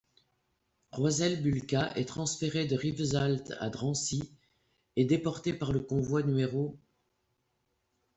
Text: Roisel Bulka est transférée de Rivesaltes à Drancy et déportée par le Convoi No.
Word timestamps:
Roisel 0.93 1.43
Bulka 1.43 1.95
est 1.95 2.05
transférée 2.07 2.65
de 2.65 2.75
Rivesaltes 2.75 3.53
à 3.59 3.69
Drancy 3.69 4.33
et 4.95 5.05
déportée 5.05 5.53
par 5.53 5.71
le 5.71 5.79
Convoi 5.79 6.23
No. 6.23 6.79